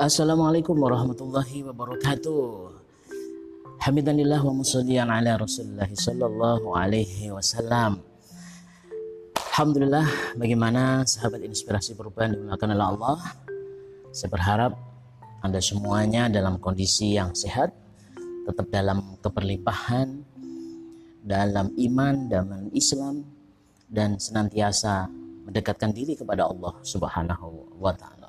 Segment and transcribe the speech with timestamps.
[0.00, 2.72] Assalamualaikum warahmatullahi wabarakatuh.
[3.84, 8.00] Hamidanillah wa musallian ala Rasulullah sallallahu alaihi wasallam.
[9.36, 10.08] Alhamdulillah,
[10.40, 13.18] bagaimana sahabat inspirasi perubahan dimulakan oleh Allah?
[14.08, 14.72] Saya berharap
[15.44, 17.68] Anda semuanya dalam kondisi yang sehat,
[18.48, 20.16] tetap dalam keberlimpahan,
[21.20, 23.20] dalam iman, dalam Islam,
[23.84, 25.12] dan senantiasa
[25.44, 28.19] mendekatkan diri kepada Allah Subhanahu wa taala.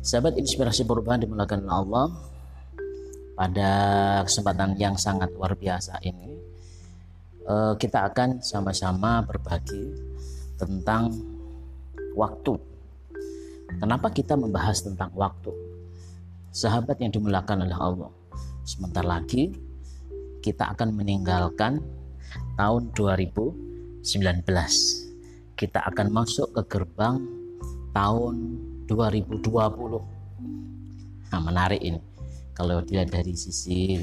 [0.00, 2.06] Sahabat inspirasi perubahan dimulakan oleh Allah
[3.36, 3.70] pada
[4.24, 6.40] kesempatan yang sangat luar biasa ini
[7.44, 9.92] eh, kita akan sama-sama berbagi
[10.56, 11.12] tentang
[12.16, 12.56] waktu.
[13.76, 15.52] Kenapa kita membahas tentang waktu?
[16.48, 18.10] Sahabat yang dimulakan oleh Allah.
[18.64, 19.52] Sebentar lagi
[20.40, 21.76] kita akan meninggalkan
[22.56, 24.00] tahun 2019.
[25.60, 27.20] Kita akan masuk ke gerbang
[27.92, 28.36] tahun
[28.90, 30.02] 2020.
[31.30, 32.02] Nah, menarik ini.
[32.50, 33.94] Kalau dilihat dari sisi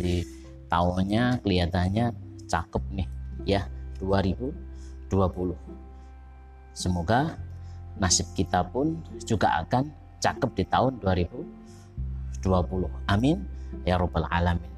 [0.71, 2.15] tahunnya kelihatannya
[2.47, 3.07] cakep nih
[3.43, 3.67] ya
[3.99, 5.11] 2020.
[6.71, 7.35] Semoga
[7.99, 9.91] nasib kita pun juga akan
[10.23, 12.47] cakep di tahun 2020.
[13.11, 13.43] Amin
[13.83, 14.71] ya robbal alamin.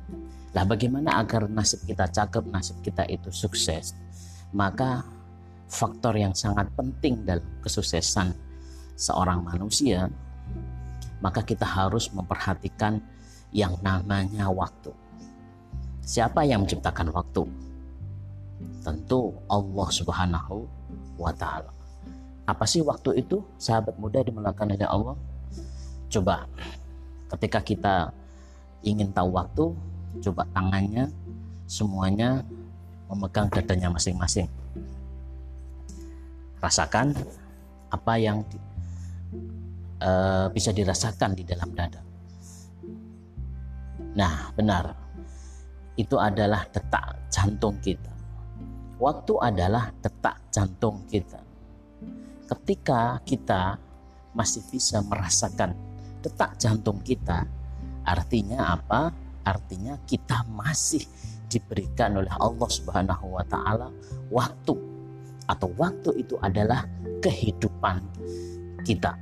[0.58, 3.94] Lah bagaimana agar nasib kita cakep, nasib kita itu sukses?
[4.50, 5.06] Maka
[5.70, 8.49] faktor yang sangat penting dalam kesuksesan
[9.00, 10.12] seorang manusia,
[11.24, 13.00] maka kita harus memperhatikan
[13.56, 14.92] yang namanya waktu.
[16.04, 17.48] Siapa yang menciptakan waktu?
[18.84, 20.68] Tentu Allah Subhanahu
[21.16, 21.72] wa taala.
[22.44, 23.40] Apa sih waktu itu?
[23.56, 25.16] Sahabat muda dimulakan oleh Allah.
[26.12, 26.50] Coba
[27.32, 27.96] ketika kita
[28.84, 29.72] ingin tahu waktu,
[30.20, 31.08] coba tangannya
[31.70, 32.44] semuanya
[33.08, 34.50] memegang dadanya masing-masing
[36.60, 37.16] rasakan
[37.90, 38.44] apa yang
[40.02, 42.02] uh, bisa dirasakan di dalam dada.
[44.16, 44.96] Nah benar.
[46.00, 48.12] Itu adalah detak jantung kita.
[49.00, 51.44] Waktu adalah detak jantung kita.
[52.48, 53.76] Ketika kita
[54.32, 55.76] masih bisa merasakan
[56.24, 57.44] detak jantung kita
[58.08, 59.12] artinya apa?
[59.44, 61.04] Artinya kita masih
[61.50, 63.90] diberikan oleh Allah Subhanahu wa taala
[64.30, 64.78] waktu
[65.50, 66.86] atau waktu itu adalah
[67.26, 68.06] kehidupan
[68.86, 69.18] kita.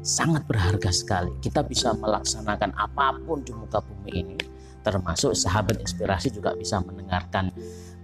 [0.00, 1.34] Sangat berharga sekali.
[1.42, 4.38] Kita bisa melaksanakan apa pun di muka bumi ini
[4.86, 7.52] termasuk sahabat inspirasi juga bisa mendengarkan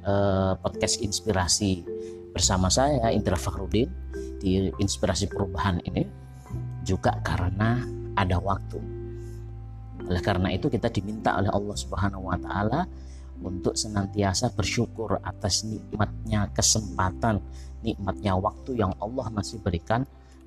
[0.05, 1.87] uh, podcast inspirasi
[2.35, 3.89] bersama saya Indra Fakhrudin
[4.43, 6.05] di inspirasi perubahan ini
[6.85, 7.81] juga karena
[8.19, 9.05] ada waktu
[10.05, 12.85] oleh karena itu kita diminta oleh Allah Subhanahu wa taala
[13.41, 17.41] untuk senantiasa bersyukur atas nikmatnya kesempatan,
[17.81, 20.05] nikmatnya waktu yang Allah masih berikan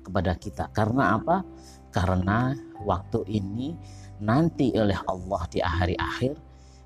[0.08, 0.72] kepada kita.
[0.72, 1.44] Karena apa?
[1.92, 3.76] Karena waktu ini
[4.24, 6.34] nanti oleh Allah di akhir-akhir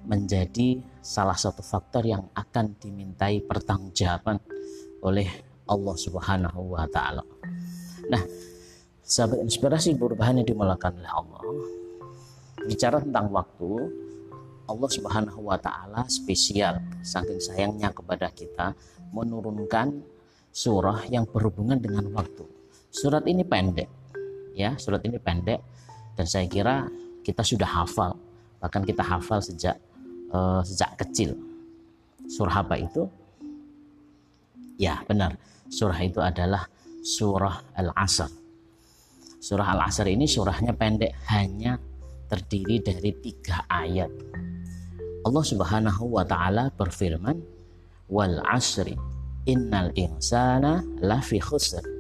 [0.03, 4.43] menjadi salah satu faktor yang akan dimintai pertanggungjawaban
[5.07, 5.31] oleh
[5.71, 7.23] Allah Subhanahu wa taala.
[8.11, 8.23] Nah,
[9.03, 11.43] sahabat inspirasi perubahan yang dimulakan oleh Allah
[12.67, 13.71] bicara tentang waktu
[14.71, 18.75] Allah Subhanahu wa taala spesial saking sayangnya kepada kita
[19.11, 20.03] menurunkan
[20.53, 22.45] surah yang berhubungan dengan waktu.
[22.93, 23.89] Surat ini pendek
[24.53, 25.61] ya, surat ini pendek
[26.13, 26.87] dan saya kira
[27.25, 28.13] kita sudah hafal
[28.61, 29.81] bahkan kita hafal sejak
[30.31, 31.35] uh, sejak kecil.
[32.29, 33.09] Surah apa itu?
[34.79, 35.35] Ya, benar.
[35.67, 36.69] Surah itu adalah
[37.03, 38.31] surah Al-Asr.
[39.43, 41.81] Surah Al-Asr ini surahnya pendek hanya
[42.31, 44.13] terdiri dari tiga ayat.
[45.27, 47.41] Allah Subhanahu wa taala berfirman,
[48.07, 48.95] "Wal asri
[49.51, 51.92] innal insana lafi khusr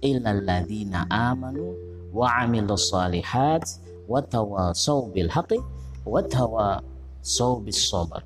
[0.00, 1.76] illa alladziina amanu
[2.10, 3.62] wa 'amilus shalihat
[4.10, 5.60] wa tawasaw bil haqqi
[6.04, 8.24] wa tawasaw bis sabr."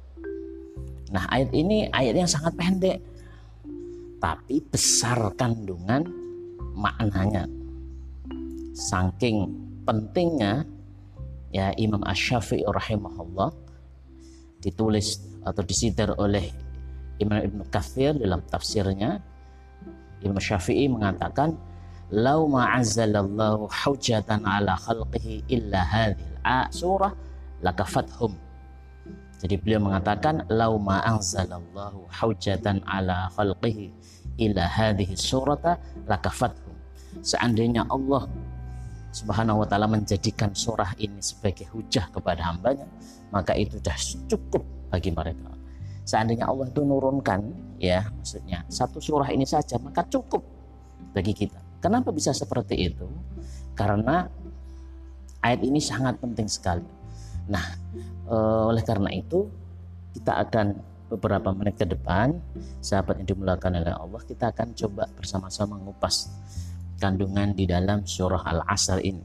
[1.14, 2.98] Nah, ayat ini ayat yang sangat pendek
[4.18, 6.09] tapi besar kandungan
[6.74, 7.44] maknanya.
[8.74, 9.53] Saking
[9.84, 10.65] pentingnya
[11.54, 13.53] ya Imam Ash-Syafi'i rahimahullah
[14.65, 16.50] ditulis atau disitar oleh
[17.20, 19.22] Imam Ibn Kathir dalam tafsirnya
[20.24, 21.54] Imam Syafi'i mengatakan
[22.09, 26.34] lau ma'azzalallahu hujatan ala khalqihi illa hadhil
[26.72, 27.12] surah
[27.60, 28.32] lakafathum
[29.44, 33.92] jadi beliau mengatakan lau ma'anzalallahu hujatan ala khalqihi
[34.41, 35.76] illa hadhihi surata
[36.09, 36.74] lakafathum
[37.22, 38.24] seandainya Allah
[39.15, 42.82] Subhanahu wa taala menjadikan surah ini sebagai hujah kepada hambanya,
[43.30, 43.94] maka itu sudah
[44.27, 45.53] cukup bagi mereka.
[46.04, 47.41] Seandainya Allah itu nurunkan
[47.80, 50.45] ya, maksudnya satu surah ini saja maka cukup
[51.16, 51.60] bagi kita.
[51.80, 53.09] Kenapa bisa seperti itu?
[53.77, 54.28] Karena
[55.45, 56.89] Ayat ini sangat penting sekali.
[57.53, 57.60] Nah,
[58.24, 58.36] e,
[58.72, 59.45] oleh karena itu
[60.16, 60.72] kita akan
[61.12, 62.41] beberapa menit ke depan,
[62.80, 66.33] sahabat yang dimulakan oleh Allah, kita akan coba bersama-sama mengupas
[66.97, 69.21] kandungan di dalam surah Al-Asr ini.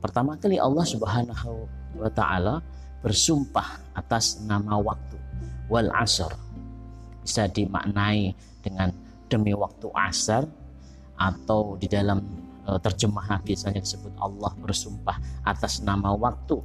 [0.00, 1.68] Pertama kali Allah Subhanahu
[2.00, 2.64] wa taala
[3.04, 5.19] bersumpah atas nama waktu
[5.70, 6.34] wal asr.
[7.22, 8.90] Bisa dimaknai dengan
[9.30, 10.44] demi waktu asar
[11.14, 12.18] atau di dalam
[12.66, 16.58] e, terjemahan biasanya disebut Allah bersumpah atas nama waktu.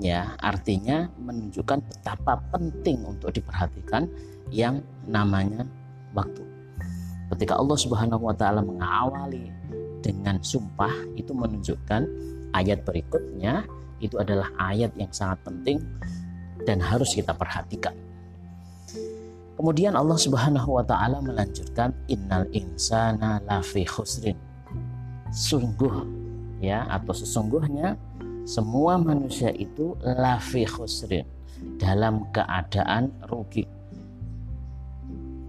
[0.00, 4.10] Ya artinya menunjukkan betapa penting untuk diperhatikan
[4.50, 5.68] yang namanya
[6.16, 6.42] waktu.
[7.30, 9.54] Ketika Allah Subhanahu wa taala mengawali
[10.02, 12.02] dengan sumpah itu menunjukkan
[12.56, 13.62] ayat berikutnya
[14.00, 15.78] itu adalah ayat yang sangat penting
[16.64, 17.94] dan harus kita perhatikan.
[19.60, 24.36] Kemudian Allah Subhanahu wa taala melanjutkan innal insana lafi khusrin.
[25.28, 26.08] Sungguh
[26.64, 27.94] ya atau sesungguhnya
[28.48, 31.28] semua manusia itu lafi khusrin
[31.76, 33.68] dalam keadaan rugi.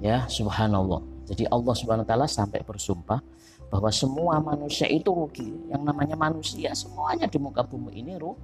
[0.04, 1.00] Ya, subhanallah.
[1.31, 3.24] Jadi Allah Subhanahu wa taala sampai bersumpah
[3.72, 5.72] bahwa semua manusia itu rugi.
[5.72, 8.36] Yang namanya manusia semuanya di muka bumi ini ru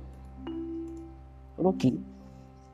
[1.59, 2.16] rugi.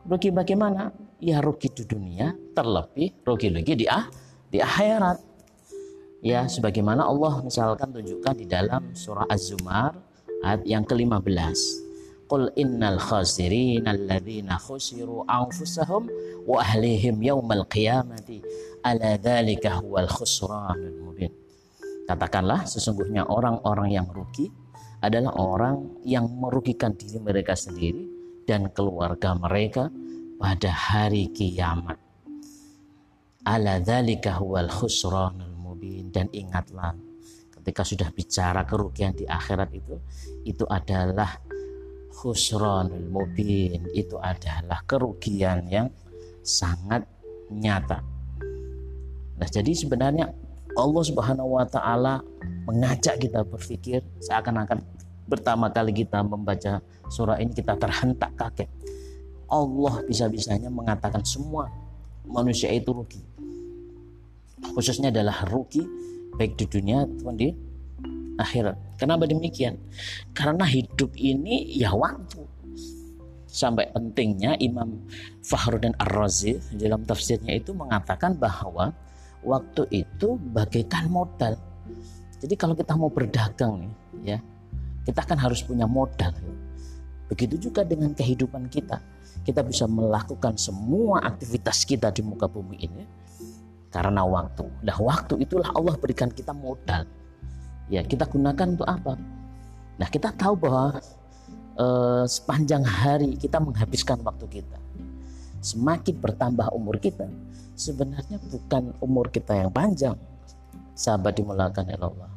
[0.03, 0.91] Rugi bagaimana?
[1.23, 4.03] Ya rugi di dunia, terlebih rugi lagi di ah
[4.51, 5.15] di akhirat.
[6.19, 9.95] Ya, sebagaimana Allah misalkan tunjukkan di dalam surah Az-Zumar
[10.43, 11.59] ayat yang ke-15.
[12.27, 16.11] Qul innal khasirin alladzina khusiru anfusahum
[16.47, 18.43] wa ahlihim yaumal qiyamati
[18.83, 21.31] ala dzalika huwal khusranul mubin.
[22.11, 24.51] Katakanlah sesungguhnya orang-orang yang rugi
[24.99, 28.12] adalah orang yang merugikan diri mereka sendiri
[28.43, 29.87] dan keluarga mereka
[30.39, 31.99] pada hari kiamat.
[33.43, 36.95] Ala dzalika huwal khusranul mubin dan ingatlah
[37.59, 39.99] ketika sudah bicara kerugian di akhirat itu
[40.47, 41.39] itu adalah
[42.13, 45.91] khusranul mubin itu adalah kerugian yang
[46.43, 47.03] sangat
[47.51, 47.99] nyata.
[49.39, 50.31] Nah, jadi sebenarnya
[50.73, 52.23] Allah Subhanahu wa taala
[52.63, 54.79] mengajak kita berpikir seakan-akan
[55.27, 58.69] pertama kali kita membaca surah ini kita terhentak kaget.
[59.47, 61.69] Allah bisa-bisanya mengatakan semua
[62.25, 63.21] manusia itu rugi.
[64.73, 65.83] Khususnya adalah rugi
[66.39, 67.49] baik di dunia maupun di
[68.39, 68.97] akhirat.
[68.97, 69.77] Kenapa demikian?
[70.33, 72.41] Karena hidup ini ya waktu.
[73.45, 75.05] Sampai pentingnya Imam
[75.45, 78.89] Fahruddin Ar-Razi dalam tafsirnya itu mengatakan bahwa
[79.45, 81.53] waktu itu bagaikan modal.
[82.41, 83.93] Jadi kalau kita mau berdagang nih,
[84.33, 84.37] ya,
[85.03, 86.31] kita kan harus punya modal.
[87.27, 88.99] Begitu juga dengan kehidupan kita.
[89.43, 93.03] Kita bisa melakukan semua aktivitas kita di muka bumi ini
[93.91, 94.63] karena waktu.
[94.81, 97.03] Nah, waktu itulah Allah berikan kita modal.
[97.91, 99.19] Ya, kita gunakan untuk apa?
[99.99, 100.97] Nah, kita tahu bahwa
[101.75, 104.79] eh, sepanjang hari kita menghabiskan waktu kita.
[105.63, 107.27] Semakin bertambah umur kita,
[107.75, 110.15] sebenarnya bukan umur kita yang panjang
[110.93, 112.32] sahabat dimulakan oleh Allah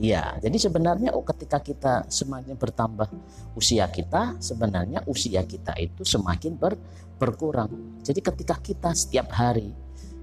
[0.00, 3.06] ya jadi sebenarnya oh, ketika kita semakin bertambah
[3.54, 6.74] usia kita sebenarnya usia kita itu semakin ber,
[7.18, 9.70] berkurang jadi ketika kita setiap hari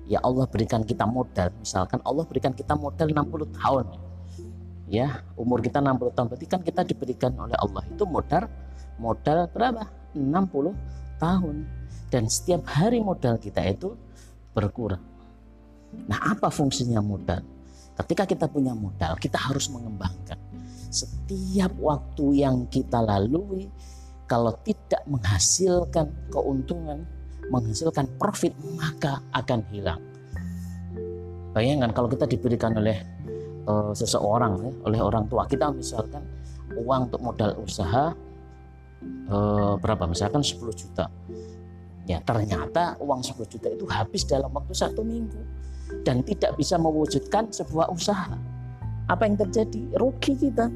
[0.07, 3.85] ya Allah berikan kita modal misalkan Allah berikan kita modal 60 tahun
[4.91, 8.51] ya umur kita 60 tahun berarti kan kita diberikan oleh Allah itu modal
[8.99, 10.75] modal berapa 60
[11.15, 11.55] tahun
[12.11, 13.95] dan setiap hari modal kita itu
[14.51, 14.99] berkurang.
[16.11, 17.39] Nah, apa fungsinya modal?
[17.97, 20.39] Ketika kita punya modal, kita harus mengembangkan.
[20.91, 23.67] Setiap waktu yang kita lalui,
[24.27, 27.03] kalau tidak menghasilkan keuntungan,
[27.51, 30.01] menghasilkan profit, maka akan hilang.
[31.51, 32.95] Bayangkan kalau kita diberikan oleh
[33.67, 36.23] uh, seseorang, ya, oleh orang tua kita, misalkan
[36.79, 38.15] uang untuk modal usaha
[39.27, 40.07] uh, berapa?
[40.07, 41.11] Misalkan 10 juta
[42.09, 45.37] Ya ternyata uang 10 juta itu habis dalam waktu satu minggu
[46.01, 48.33] dan tidak bisa mewujudkan sebuah usaha.
[49.09, 49.97] Apa yang terjadi?
[49.97, 50.69] Rugi kita.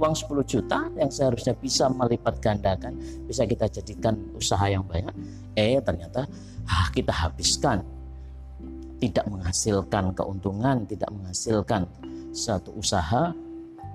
[0.00, 2.96] Uang 10 juta yang seharusnya bisa melipat gandakan,
[3.28, 5.14] bisa kita jadikan usaha yang banyak.
[5.54, 6.26] Eh ternyata
[6.66, 7.84] ah, kita habiskan.
[8.98, 11.86] Tidak menghasilkan keuntungan, tidak menghasilkan
[12.30, 13.34] satu usaha,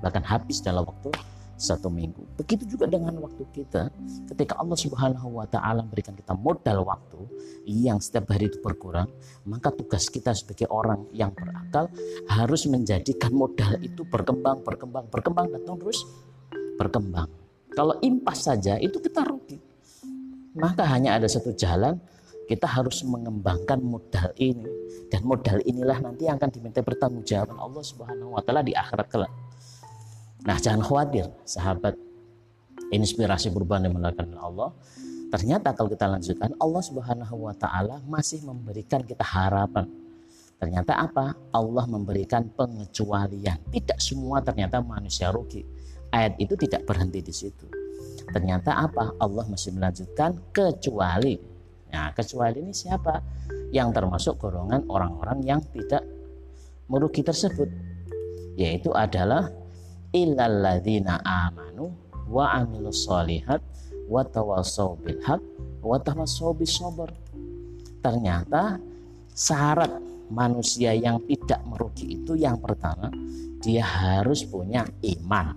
[0.03, 1.11] bahkan habis dalam waktu
[1.57, 2.37] satu minggu.
[2.37, 3.89] Begitu juga dengan waktu kita.
[4.29, 7.21] Ketika Allah Subhanahu wa taala memberikan kita modal waktu
[7.65, 9.09] yang setiap hari itu berkurang,
[9.49, 11.89] maka tugas kita sebagai orang yang berakal
[12.29, 16.05] harus menjadikan modal itu berkembang, berkembang, berkembang dan terus
[16.77, 17.27] berkembang.
[17.73, 19.57] Kalau impas saja itu kita rugi.
[20.57, 22.01] Maka hanya ada satu jalan,
[22.49, 24.65] kita harus mengembangkan modal ini
[25.11, 29.46] dan modal inilah nanti yang akan diminta pertanggungjawaban Allah Subhanahu wa taala di akhirat kelak.
[30.45, 31.97] Nah, jangan khawatir, sahabat.
[32.93, 34.71] Inspirasi perubahan yang melakukan Allah.
[35.27, 39.83] Ternyata kalau kita lanjutkan Allah Subhanahu wa taala masih memberikan kita harapan.
[40.57, 41.35] Ternyata apa?
[41.51, 43.59] Allah memberikan pengecualian.
[43.67, 45.67] Tidak semua ternyata manusia rugi.
[46.15, 47.67] Ayat itu tidak berhenti di situ.
[48.31, 49.19] Ternyata apa?
[49.19, 51.35] Allah masih melanjutkan kecuali.
[51.91, 53.19] Nah kecuali ini siapa?
[53.75, 56.07] Yang termasuk golongan orang-orang yang tidak
[56.87, 57.67] merugi tersebut.
[58.55, 59.51] Yaitu adalah
[60.11, 61.91] illalladzina amanu
[62.27, 63.63] wa amilus solihat
[64.07, 65.19] wa tawassaw bil
[65.83, 66.79] wa tawassaw bis.
[68.03, 68.79] Ternyata
[69.31, 69.91] syarat
[70.27, 73.11] manusia yang tidak merugi itu yang pertama
[73.63, 75.55] dia harus punya iman.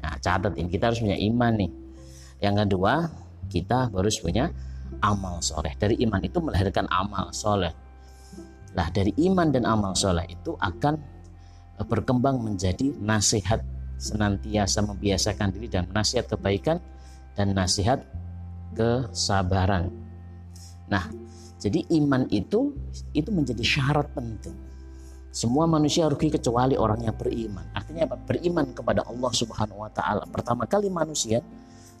[0.00, 1.72] Nah, catat ini kita harus punya iman nih.
[2.38, 2.94] Yang kedua,
[3.50, 4.52] kita harus punya
[5.02, 5.74] amal soleh.
[5.74, 7.74] Dari iman itu melahirkan amal soleh.
[8.76, 11.15] Nah, dari iman dan amal soleh itu akan
[11.84, 13.60] berkembang menjadi nasihat
[13.96, 16.80] senantiasa membiasakan diri dan nasihat kebaikan
[17.36, 18.04] dan nasihat
[18.76, 19.92] kesabaran.
[20.88, 21.08] Nah,
[21.60, 22.72] jadi iman itu
[23.12, 24.56] itu menjadi syarat penting.
[25.32, 27.68] Semua manusia rugi kecuali orang yang beriman.
[27.76, 28.16] Artinya apa?
[28.16, 30.24] Beriman kepada Allah Subhanahu wa taala.
[30.32, 31.44] Pertama kali manusia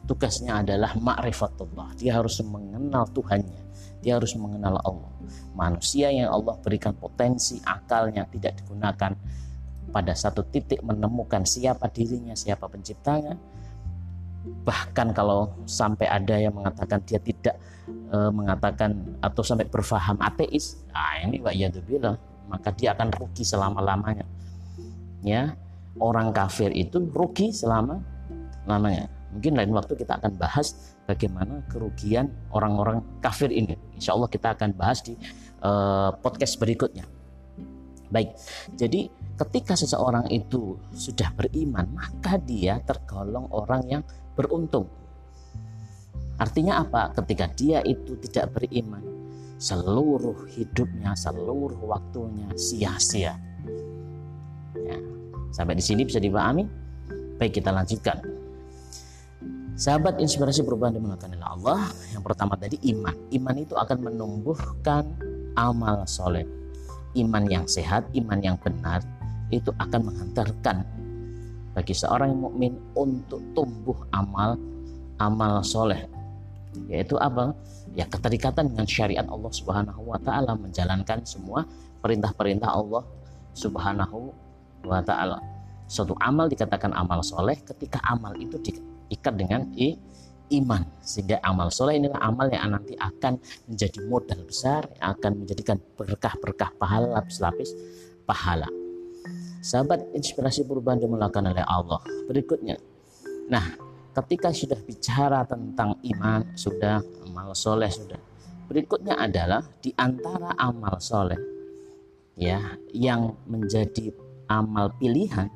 [0.08, 2.00] tugasnya adalah ma'rifatullah.
[2.00, 3.60] Dia harus mengenal Tuhannya.
[4.00, 5.12] Dia harus mengenal Allah.
[5.52, 9.12] Manusia yang Allah berikan potensi akalnya tidak digunakan
[9.96, 13.32] pada satu titik menemukan siapa dirinya, siapa penciptanya.
[14.44, 17.56] Bahkan kalau sampai ada yang mengatakan dia tidak
[17.88, 21.56] e, mengatakan atau sampai berfaham ateis, nah ini Pak
[21.88, 22.20] bilang
[22.52, 24.28] maka dia akan rugi selama-lamanya.
[25.24, 25.56] Ya,
[25.96, 28.04] orang kafir itu rugi selama
[28.68, 29.08] lamanya.
[29.32, 33.80] Mungkin lain waktu kita akan bahas bagaimana kerugian orang-orang kafir ini.
[33.96, 35.16] Insya Allah kita akan bahas di
[35.64, 37.15] uh, podcast berikutnya.
[38.06, 38.38] Baik,
[38.78, 44.02] jadi ketika seseorang itu sudah beriman, maka dia tergolong orang yang
[44.38, 44.86] beruntung.
[46.36, 47.16] Artinya apa?
[47.16, 49.00] Ketika dia itu tidak beriman,
[49.56, 53.34] seluruh hidupnya, seluruh waktunya sia-sia.
[54.76, 54.98] Ya,
[55.50, 56.68] sampai di sini bisa dipahami?
[57.40, 58.20] Baik, kita lanjutkan.
[59.76, 61.80] Sahabat inspirasi perubahan dimulakan oleh Allah.
[62.16, 63.12] Yang pertama tadi iman.
[63.28, 65.04] Iman itu akan menumbuhkan
[65.52, 66.48] amal soleh.
[67.16, 69.00] Iman yang sehat, iman yang benar,
[69.48, 70.84] itu akan menghantarkan
[71.72, 74.56] bagi seorang yang mukmin untuk tumbuh amal
[75.20, 76.08] amal soleh.
[76.88, 77.56] Yaitu apa?
[77.96, 81.64] Ya keterikatan dengan syariat Allah Subhanahu wa taala menjalankan semua
[82.04, 83.04] perintah-perintah Allah
[83.56, 84.32] Subhanahu
[84.84, 85.40] wa taala.
[85.88, 89.96] Suatu amal dikatakan amal soleh ketika amal itu diikat dengan i,
[90.52, 95.76] iman sehingga amal soleh inilah amal yang nanti akan menjadi modal besar yang akan menjadikan
[95.98, 97.74] berkah-berkah pahala lapis-lapis
[98.26, 98.66] pahala
[99.66, 101.98] Sahabat inspirasi perubahan dimulakan oleh Allah.
[102.30, 102.78] Berikutnya,
[103.50, 103.66] nah
[104.14, 108.20] ketika sudah bicara tentang iman, sudah amal soleh sudah.
[108.70, 111.38] Berikutnya adalah di antara amal soleh
[112.38, 114.14] ya yang menjadi
[114.46, 115.50] amal pilihan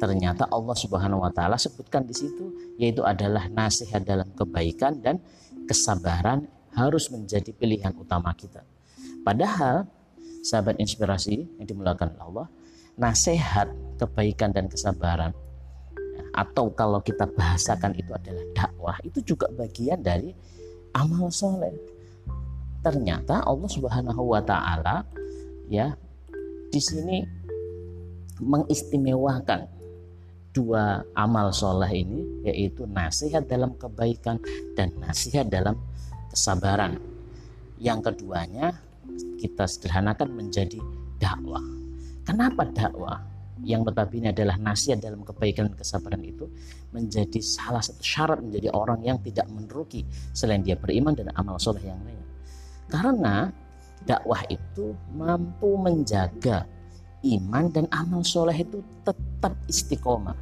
[0.00, 5.20] ternyata Allah Subhanahu wa taala sebutkan di situ yaitu adalah nasihat dalam kebaikan dan
[5.68, 8.64] kesabaran harus menjadi pilihan utama kita.
[9.20, 9.84] Padahal
[10.40, 12.48] sahabat inspirasi yang dimulakan Allah
[12.96, 13.68] nasihat,
[14.00, 15.36] kebaikan dan kesabaran
[16.30, 20.32] atau kalau kita bahasakan itu adalah dakwah itu juga bagian dari
[20.96, 21.74] amal soleh.
[22.80, 25.04] Ternyata Allah Subhanahu wa taala
[25.68, 25.92] ya
[26.70, 27.20] di sini
[28.40, 29.79] mengistimewakan
[30.50, 34.42] dua amal soleh ini yaitu nasihat dalam kebaikan
[34.74, 35.78] dan nasihat dalam
[36.30, 36.98] kesabaran.
[37.80, 38.76] Yang keduanya
[39.40, 40.76] kita sederhanakan menjadi
[41.16, 41.64] dakwah.
[42.26, 43.24] Kenapa dakwah
[43.64, 46.48] yang notabene adalah nasihat dalam kebaikan dan kesabaran itu
[46.92, 51.84] menjadi salah satu syarat menjadi orang yang tidak meneruki selain dia beriman dan amal soleh
[51.84, 52.28] yang lainnya.
[52.88, 53.36] Karena
[54.04, 56.64] dakwah itu mampu menjaga
[57.20, 60.36] iman dan amal soleh itu tetap istiqomah.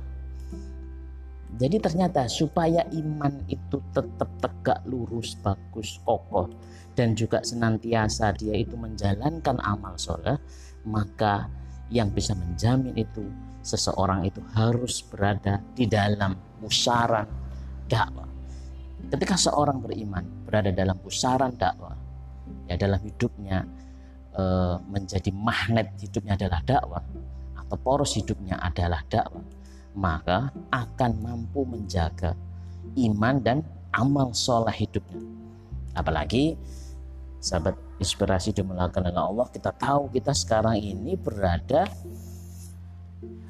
[1.58, 6.46] Jadi ternyata supaya iman itu tetap tegak, lurus, bagus, kokoh
[6.94, 10.38] dan juga senantiasa dia itu menjalankan amal soleh,
[10.86, 11.50] maka
[11.90, 13.26] yang bisa menjamin itu
[13.64, 17.26] seseorang itu harus berada di dalam pusaran
[17.90, 18.28] dakwah.
[19.08, 21.96] Ketika seorang beriman berada dalam pusaran dakwah,
[22.70, 23.66] ya dalam hidupnya
[24.86, 27.02] menjadi magnet hidupnya adalah dakwah
[27.58, 29.44] atau poros hidupnya adalah dakwah,
[29.98, 32.32] maka akan mampu menjaga
[32.96, 33.58] iman dan
[33.92, 35.20] amal soleh hidupnya.
[35.92, 36.54] Apalagi
[37.42, 41.86] sahabat inspirasi dimulakan oleh Allah kita tahu kita sekarang ini berada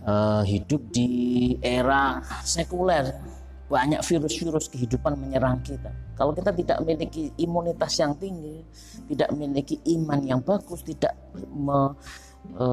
[0.05, 3.13] uh, hidup di era sekuler
[3.69, 5.93] banyak virus-virus kehidupan menyerang kita.
[6.17, 8.65] Kalau kita tidak memiliki imunitas yang tinggi,
[9.13, 11.13] tidak memiliki iman yang bagus, tidak
[11.53, 11.93] me,
[12.57, 12.67] e,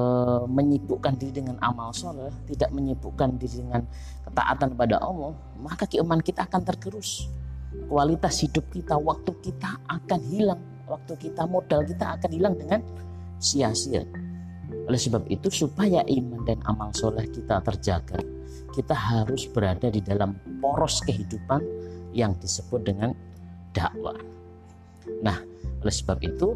[0.48, 3.84] menyibukkan diri dengan amal soleh, tidak menyibukkan diri dengan
[4.24, 7.28] ketaatan pada Allah, maka keimanan kita akan tergerus.
[7.92, 12.80] Kualitas hidup kita, waktu kita akan hilang, waktu kita modal kita akan hilang dengan
[13.36, 14.00] sia-sia.
[14.88, 18.16] Oleh sebab itu supaya iman dan amal soleh kita terjaga,
[18.76, 21.64] kita harus berada di dalam poros kehidupan
[22.12, 23.16] yang disebut dengan
[23.72, 24.20] dakwah.
[25.24, 25.40] Nah,
[25.80, 26.52] oleh sebab itu,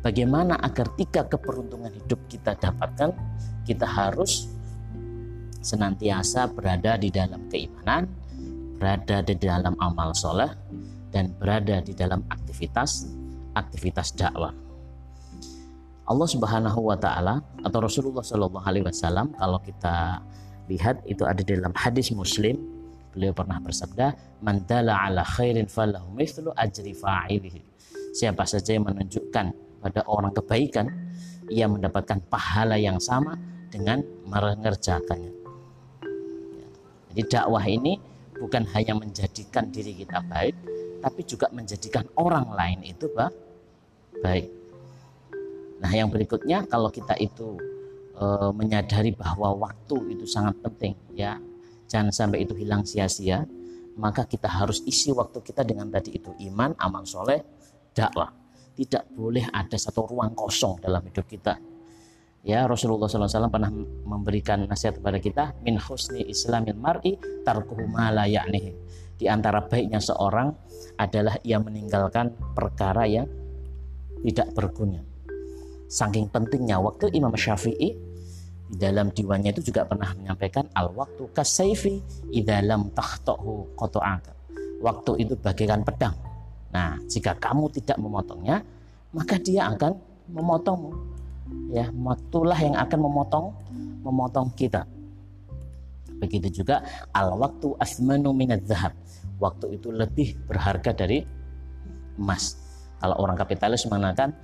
[0.00, 3.12] bagaimana agar tiga keberuntungan hidup kita dapatkan?
[3.68, 4.48] Kita harus
[5.60, 8.08] senantiasa berada di dalam keimanan,
[8.80, 10.48] berada di dalam amal soleh,
[11.12, 13.04] dan berada di dalam aktivitas
[13.52, 14.54] aktivitas dakwah.
[16.08, 20.24] Allah Subhanahu wa taala atau Rasulullah Shallallahu alaihi wasallam kalau kita
[20.68, 22.56] lihat itu ada di dalam hadis Muslim.
[23.16, 27.60] Beliau pernah bersabda mandala ala khairin falahu mithlu ajri fa'ilihi.
[28.14, 29.46] Siapa saja yang menunjukkan
[29.80, 30.86] pada orang kebaikan
[31.48, 33.34] ia mendapatkan pahala yang sama
[33.72, 35.32] dengan mengerjakannya.
[37.12, 37.96] Jadi dakwah ini
[38.36, 40.54] bukan hanya menjadikan diri kita baik
[41.00, 43.08] tapi juga menjadikan orang lain itu
[44.22, 44.48] baik.
[45.78, 47.56] Nah yang berikutnya kalau kita itu
[48.18, 51.38] e, menyadari bahwa waktu itu sangat penting ya.
[51.88, 53.46] Jangan sampai itu hilang sia-sia.
[53.98, 57.42] Maka kita harus isi waktu kita dengan tadi itu iman amal soleh
[57.94, 58.30] dakwah.
[58.78, 61.58] Tidak boleh ada satu ruang kosong dalam hidup kita.
[62.46, 63.74] Ya Rasulullah SAW pernah
[64.06, 68.30] memberikan nasihat kepada kita min husni islamil mar'i tarkuhu ma la
[69.18, 70.54] di antara baiknya seorang
[70.94, 73.26] adalah ia meninggalkan perkara yang
[74.22, 75.02] tidak berguna.
[75.90, 78.07] Saking pentingnya waktu Imam Syafi'i
[78.68, 82.04] dalam diwannya itu juga pernah menyampaikan al waktu kasaifi
[82.36, 84.36] idalam tahtohu koto'aka
[84.84, 86.12] waktu itu bagaikan pedang.
[86.68, 88.60] Nah jika kamu tidak memotongnya
[89.16, 89.96] maka dia akan
[90.28, 90.92] memotongmu.
[91.72, 93.46] Ya waktulah yang akan memotong
[94.04, 94.84] memotong kita.
[96.20, 96.84] Begitu juga
[97.16, 98.92] al waktu asmanu minat zahab.
[99.40, 101.24] Waktu itu lebih berharga dari
[102.20, 102.58] emas.
[103.00, 104.36] Kalau orang kapitalis mengatakan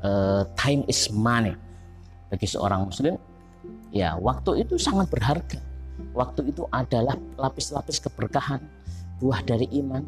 [0.00, 1.52] uh, time is money.
[2.30, 3.18] Bagi seorang muslim
[3.90, 5.58] Ya, waktu itu sangat berharga.
[6.14, 8.62] Waktu itu adalah lapis-lapis keberkahan,
[9.18, 10.06] buah dari iman,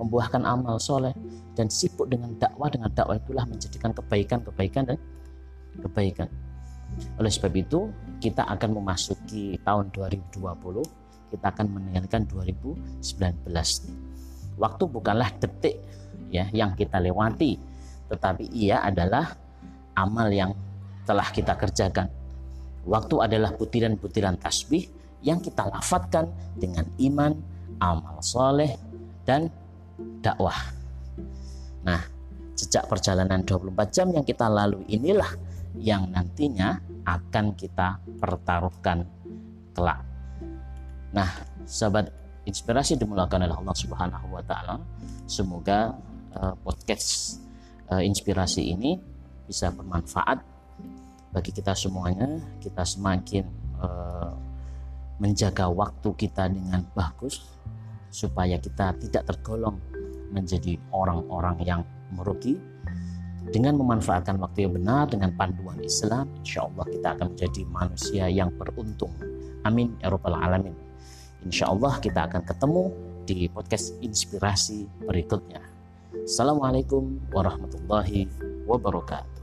[0.00, 1.12] membuahkan amal soleh,
[1.52, 2.72] dan sibuk dengan dakwah.
[2.72, 4.98] Dengan dakwah itulah menjadikan kebaikan-kebaikan dan
[5.84, 6.28] kebaikan.
[7.20, 10.40] Oleh sebab itu, kita akan memasuki tahun 2020,
[11.28, 13.44] kita akan meninggalkan 2019.
[14.56, 15.78] Waktu bukanlah detik
[16.32, 17.60] ya yang kita lewati,
[18.08, 19.36] tetapi ia adalah
[19.94, 20.56] amal yang
[21.04, 22.17] telah kita kerjakan
[22.88, 24.88] Waktu adalah butiran-butiran tasbih
[25.20, 27.36] yang kita lafatkan dengan iman,
[27.84, 28.72] amal soleh,
[29.28, 29.52] dan
[30.24, 30.56] dakwah.
[31.84, 32.00] Nah,
[32.56, 35.28] sejak perjalanan 24 jam yang kita lalui inilah
[35.76, 39.04] yang nantinya akan kita pertaruhkan
[39.76, 40.00] kelak.
[41.12, 41.28] Nah,
[41.68, 42.08] sahabat
[42.48, 44.80] inspirasi dimulakan oleh Allah Subhanahu wa taala.
[45.28, 45.92] Semoga
[46.32, 47.36] uh, podcast
[47.92, 48.96] uh, inspirasi ini
[49.44, 50.57] bisa bermanfaat
[51.32, 53.44] bagi kita semuanya kita semakin
[53.80, 54.32] uh,
[55.18, 57.44] menjaga waktu kita dengan bagus
[58.08, 59.76] supaya kita tidak tergolong
[60.32, 61.80] menjadi orang-orang yang
[62.14, 62.56] merugi.
[63.48, 68.52] Dengan memanfaatkan waktu yang benar dengan panduan Islam insya Allah kita akan menjadi manusia yang
[68.52, 69.12] beruntung.
[69.64, 70.76] Amin ya rabbal alamin.
[71.48, 72.92] Insya Allah kita akan ketemu
[73.24, 75.64] di podcast inspirasi berikutnya.
[76.28, 78.28] Assalamualaikum warahmatullahi
[78.68, 79.37] wabarakatuh